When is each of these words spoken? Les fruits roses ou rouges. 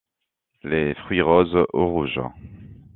Les 0.63 0.95
fruits 0.95 1.21
roses 1.21 1.59
ou 1.75 1.85
rouges. 1.85 2.19